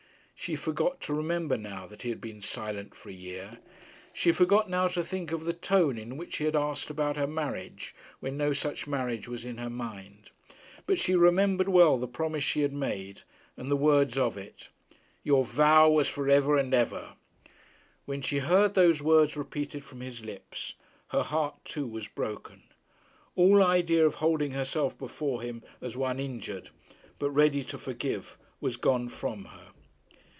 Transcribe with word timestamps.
She 0.43 0.55
forgot 0.55 0.99
to 1.01 1.13
remember 1.13 1.55
now 1.55 1.85
that 1.85 2.01
he 2.01 2.09
had 2.09 2.19
been 2.19 2.41
silent 2.41 2.95
for 2.95 3.09
a 3.09 3.13
year. 3.13 3.59
She 4.11 4.31
forgot 4.31 4.67
now 4.71 4.87
to 4.87 5.03
think 5.03 5.31
of 5.31 5.45
the 5.45 5.53
tone 5.53 5.99
in 5.99 6.17
which 6.17 6.37
he 6.37 6.45
had 6.45 6.55
asked 6.55 6.89
about 6.89 7.15
her 7.15 7.27
marriage 7.27 7.93
when 8.21 8.37
no 8.37 8.51
such 8.51 8.87
marriage 8.87 9.27
was 9.27 9.45
in 9.45 9.59
her 9.59 9.69
mind. 9.69 10.31
But 10.87 10.97
she 10.97 11.13
remembered 11.15 11.69
well 11.69 11.99
the 11.99 12.07
promise 12.07 12.43
she 12.43 12.61
had 12.61 12.73
made, 12.73 13.21
and 13.55 13.69
the 13.69 13.75
words 13.75 14.17
of 14.17 14.35
it. 14.35 14.69
'Your 15.21 15.45
vow 15.45 15.87
was 15.91 16.07
for 16.07 16.27
ever 16.27 16.57
and 16.57 16.73
ever.' 16.73 17.13
When 18.05 18.23
she 18.23 18.39
heard 18.39 18.73
those 18.73 18.99
words 18.99 19.37
repeated 19.37 19.83
from 19.83 20.01
his 20.01 20.25
lips, 20.25 20.73
her 21.09 21.21
heart 21.21 21.63
too 21.63 21.85
was 21.85 22.07
broken. 22.07 22.63
All 23.35 23.61
idea 23.61 24.03
of 24.07 24.15
holding 24.15 24.53
herself 24.53 24.97
before 24.97 25.43
him 25.43 25.61
as 25.83 25.95
one 25.95 26.19
injured 26.19 26.71
but 27.19 27.29
ready 27.29 27.63
to 27.65 27.77
forgive 27.77 28.39
was 28.59 28.75
gone 28.75 29.07
from 29.07 29.45
her. 29.45 29.67